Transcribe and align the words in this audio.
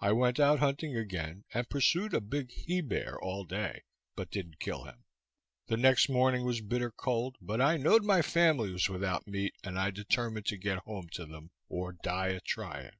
I 0.00 0.12
went 0.12 0.40
out 0.40 0.60
hunting 0.60 0.96
again, 0.96 1.44
and 1.52 1.68
pursued 1.68 2.14
a 2.14 2.22
big 2.22 2.50
he 2.52 2.80
bear 2.80 3.20
all 3.20 3.44
day, 3.44 3.82
but 4.16 4.30
didn't 4.30 4.60
kill 4.60 4.84
him. 4.84 5.04
The 5.66 5.76
next 5.76 6.08
morning 6.08 6.46
was 6.46 6.62
bitter 6.62 6.90
cold, 6.90 7.36
but 7.42 7.60
I 7.60 7.76
knowed 7.76 8.02
my 8.02 8.22
family 8.22 8.72
was 8.72 8.88
without 8.88 9.26
meat, 9.28 9.52
and 9.62 9.78
I 9.78 9.90
determined 9.90 10.46
to 10.46 10.56
get 10.56 10.78
home 10.86 11.10
to 11.10 11.26
them, 11.26 11.50
or 11.68 11.92
die 11.92 12.28
a 12.28 12.40
trying. 12.40 12.96